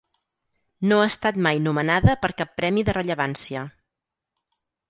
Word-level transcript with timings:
No 0.91 0.97
ha 1.01 1.09
estat 1.09 1.37
mai 1.47 1.61
nomenada 1.67 2.17
per 2.25 2.31
cap 2.41 2.57
premi 2.63 2.87
de 2.89 2.97
rellevància. 3.01 3.67